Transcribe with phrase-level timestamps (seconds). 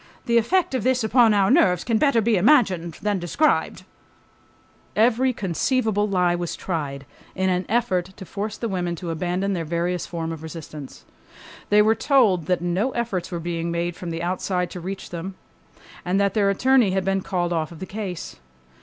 [0.25, 3.83] The effect of this upon our nerves can better be imagined than described....
[4.95, 9.63] Every conceivable lie was tried in an effort to force the women to abandon their
[9.63, 11.05] various form of resistance.
[11.69, 15.35] They were told that no efforts were being made from the outside to reach them,
[16.03, 18.37] and that their attorney had been called off the case.